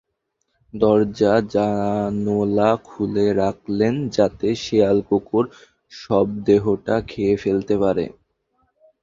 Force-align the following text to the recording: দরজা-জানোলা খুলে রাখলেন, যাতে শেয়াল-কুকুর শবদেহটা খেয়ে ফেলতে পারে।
দরজা-জানোলা 0.73 2.09
খুলে 2.85 3.27
রাখলেন, 3.35 3.93
যাতে 4.09 4.47
শেয়াল-কুকুর 4.63 5.45
শবদেহটা 5.93 6.95
খেয়ে 7.07 7.35
ফেলতে 7.37 7.75
পারে। 7.77 8.05